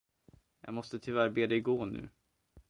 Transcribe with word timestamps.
Jag 0.61 0.73
måste 0.73 0.99
tyvärr 0.99 1.29
be 1.29 1.47
dig 1.47 1.59
gå 1.61 1.85
nu. 1.85 2.09